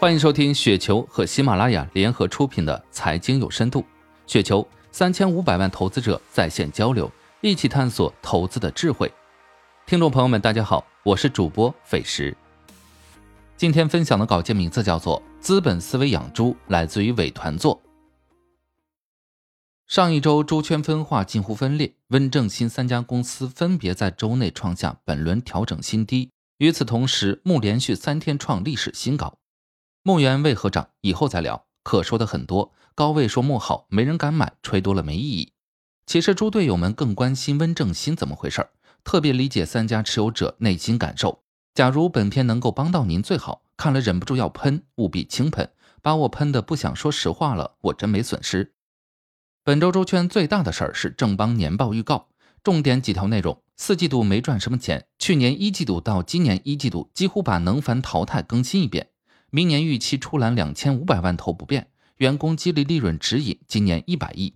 [0.00, 3.80] 欢迎收听雪球和喜马拉雅联合出品的《财经有深度》，
[4.28, 7.10] 雪球三千五百万投资者在线交流，
[7.40, 9.12] 一起探索投资的智慧。
[9.86, 12.36] 听众朋友们，大家好，我是主播斐石。
[13.56, 17.82] 今天分享的稿件名字叫做《资本思维养猪》，来自于伪团座。
[19.88, 26.30] 上一周猪圈分化近乎分裂，温正新三家公司分别在周内创下本轮调整新低。
[26.58, 29.36] 与此同时，牧连续三天创历史新高。
[30.02, 30.88] 牧原为何涨？
[31.00, 31.66] 以后再聊。
[31.82, 35.52] 可说的很多，高位说牧好，没人敢买，吹多了没意义。
[36.06, 38.70] 其实猪队友们更关心温正新怎么回事儿
[39.04, 41.42] 特别理解三家持有者内心感受。
[41.74, 45.70] 假如本片能够帮到您最好，看了忍不住要喷，务必轻喷，
[46.02, 48.74] 把我喷的不想说实话了，我真没损失。
[49.64, 52.28] 本周周圈最大的事儿是正邦年报预告，
[52.62, 59.10] 重点几条内容：四季度没赚什么钱，去年一季度到今年一季度几乎把能繁淘汰更新一遍。
[59.50, 64.54] 明年预期出栏两千五百万头不变，员工激励利润指引今年一百亿。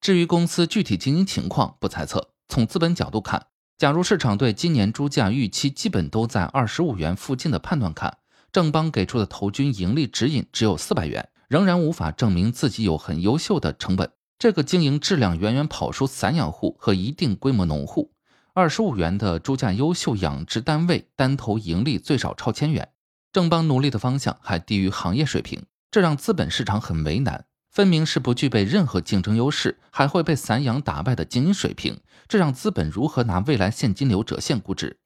[0.00, 2.30] 至于公司具体经营情况不猜测。
[2.46, 8.18] 从资本角度看，假如市场对今年猪价预期基本都在二十五元附近的判断看，
[8.52, 14.10] 正邦给出的头均盈利指引只有四百元，仍然无法证明自己有很优秀的成本。
[14.38, 18.12] 这个经营质量远远跑输散养户和一定规模农户。
[18.54, 22.88] 二十五元的猪价优秀养殖单位单头盈利最少超千元。
[23.32, 27.44] 正邦努力的方向还低于行业水平，这让资本市场很为难。
[27.70, 34.98] 分明是不具备任何竞争优势，还会被散养打败的经营水平，这让资本如何拿未来现金流折现估值？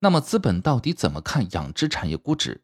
[0.00, 2.62] 那么资本到底怎么看养殖产业估值？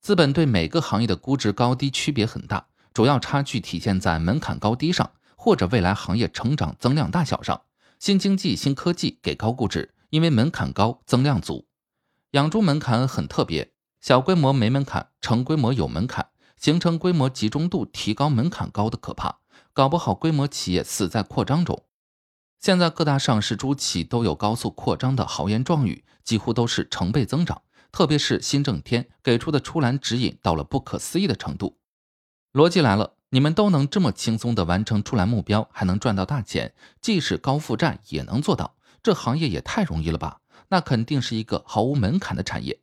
[0.00, 7.62] 资本对每个行业的估值高低区别很大，主要差距体现在门槛高低上，或者未来行业成长增量大小上。
[8.00, 11.68] 新经济、新科技给高估值，因为门槛高，增量足。
[12.32, 13.70] 养猪门槛很特别。
[14.02, 19.38] 小规模没门槛，成规模有门槛，形成规模集中度提高，门槛高的可怕，
[19.72, 21.84] 搞不好规模企业死在扩张中。
[22.58, 27.62] 现在各大上市猪企都有高速扩张的豪言壮语，几乎都是成倍增长，
[27.92, 31.78] 特别是新正天给出的出栏指引到了不可思议的程度。
[32.52, 40.40] 逻辑来了，你们都能这么轻松的完成出栏目标，还能赚到大钱，即使高负债也能做到，这行业也太容易了吧？
[40.70, 42.80] 那肯定是一个毫无门槛的产业。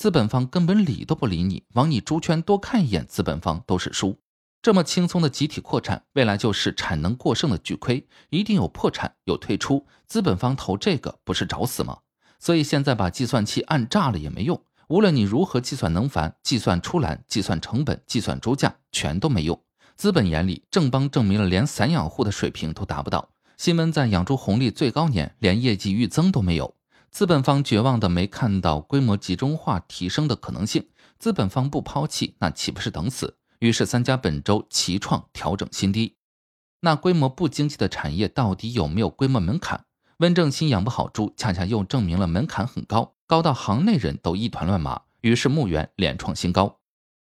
[0.00, 4.18] 资本方根本理都不理你，往你猪圈多看一眼，资本方都是输。
[4.62, 9.84] 这么轻松的集体扩产，未来就是产能过剩的巨亏，一定有破产有退出。
[10.06, 11.98] 资本方投这个不是找死吗？
[12.38, 19.62] 所以现在把计算器按炸了也没用，无论你如何计算能繁、计算出栏、计算成本、计算猪价，全都没用。
[19.98, 23.28] 资本眼里，正邦证明了连散养户的水平都达不到。
[23.58, 26.74] 新闻在养猪红利最高年，连业绩预增都没有。
[27.10, 30.88] 资本方绝望的没看到规模集中化提升的可能性，
[31.18, 33.36] 资本方不抛弃，那岂不是等死？
[33.58, 36.14] 于是三家本周齐创调整新低。
[36.80, 39.84] 那规模不经济的产业到底有没有规模门槛？
[40.18, 45.02] 温正新养不好猪，恰恰又证明了门槛很高，高到行内人都一团乱麻。
[45.22, 46.78] 于是牧原连创新高，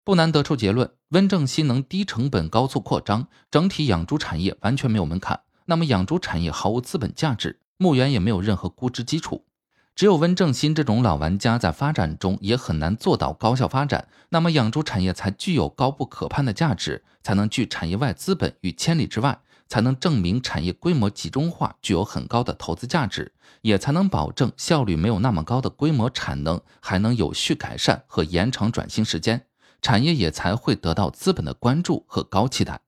[0.04, 5.40] 不难得出结论：温正新能低成本高速扩张，整体养猪产业完全没有门槛。
[5.64, 9.46] 那么养猪产业毫无资本价值，牧原也没有任何估值基础。
[9.94, 19.38] 只有温正新这种老玩家在发展中也很难做到高效发展，那么养猪产业才具有高不可攀的价值，才能拒产业外资本于千里之外，
[19.68, 29.46] 才能证明产业规模集中化具有很高的投资价值，也才能保证效率没有那么高的规模产能还能有序改善和延长转型时间，
[29.82, 32.80] 产业也才会得到资本的关注和高期待。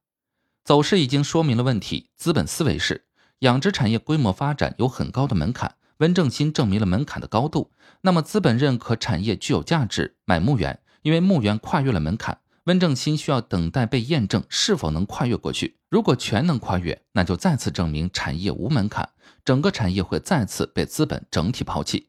[0.64, 3.04] 走势已经说明了问题，资本思维是
[3.40, 5.74] 养殖产业规模发展有很高的门槛。
[5.98, 12.38] 温正新证明了门槛的高度，那么资本认可产业具有价值，买牧原，因为牧原跨越了门槛。
[12.64, 19.10] 温正新需要等待被验证是否能跨越过去，如果全能跨越，那就再次证明产业无门槛，
[19.44, 22.08] 整个产业会再次被资本整体抛弃。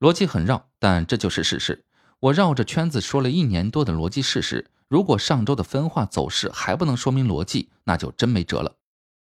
[0.00, 1.84] 逻辑很绕，但这就是事实。
[2.18, 8.74] 我绕着圈子说了一年多的逻辑事实，如果上周的分化走势还不能说明逻辑，那就真没辙了。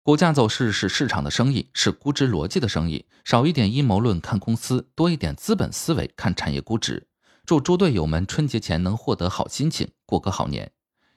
[0.05, 3.05] 股价走势是市场的生意，是估值逻辑的生意。
[3.23, 7.07] 少一点阴谋论看公司，多一点资本思维看产业估值。
[7.45, 10.69] 祝猪队友们春节前能获得好心情，过个好年。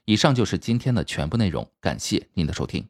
[0.04, 2.88] 以上就是今天的全部内容，感谢您的收听。